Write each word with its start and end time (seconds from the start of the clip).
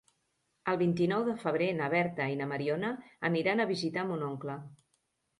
El 0.71 0.77
vint-i-nou 0.81 1.25
de 1.25 1.33
febrer 1.41 1.67
na 1.79 1.89
Berta 1.93 2.25
i 2.35 2.37
na 2.39 2.47
Mariona 2.51 2.89
aniran 3.29 3.61
a 3.61 3.69
visitar 3.73 4.07
mon 4.13 4.25
oncle. 4.29 4.57